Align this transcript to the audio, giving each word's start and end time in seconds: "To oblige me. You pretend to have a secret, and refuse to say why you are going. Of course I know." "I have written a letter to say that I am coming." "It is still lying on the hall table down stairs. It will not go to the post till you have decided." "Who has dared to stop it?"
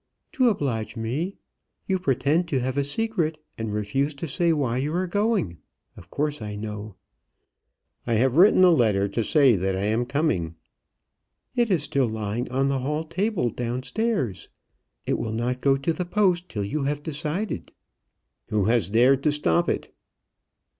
"To 0.31 0.49
oblige 0.49 0.95
me. 0.97 1.35
You 1.85 1.99
pretend 1.99 2.47
to 2.47 2.59
have 2.59 2.75
a 2.75 2.83
secret, 2.83 3.37
and 3.55 3.71
refuse 3.71 4.15
to 4.15 4.27
say 4.27 4.51
why 4.51 4.77
you 4.77 4.91
are 4.95 5.05
going. 5.05 5.59
Of 5.95 6.09
course 6.09 6.41
I 6.41 6.55
know." 6.55 6.95
"I 8.07 8.15
have 8.15 8.35
written 8.35 8.63
a 8.63 8.71
letter 8.71 9.07
to 9.09 9.23
say 9.23 9.55
that 9.55 9.75
I 9.75 9.83
am 9.83 10.07
coming." 10.07 10.55
"It 11.55 11.69
is 11.69 11.83
still 11.83 12.09
lying 12.09 12.49
on 12.51 12.67
the 12.67 12.79
hall 12.79 13.03
table 13.03 13.51
down 13.51 13.83
stairs. 13.83 14.49
It 15.05 15.19
will 15.19 15.33
not 15.33 15.61
go 15.61 15.77
to 15.77 15.93
the 15.93 16.03
post 16.05 16.49
till 16.49 16.63
you 16.63 16.85
have 16.85 17.03
decided." 17.03 17.71
"Who 18.47 18.65
has 18.65 18.89
dared 18.89 19.21
to 19.21 19.31
stop 19.31 19.69
it?" 19.69 19.93